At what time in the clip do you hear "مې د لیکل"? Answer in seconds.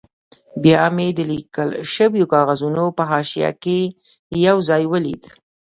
0.95-1.69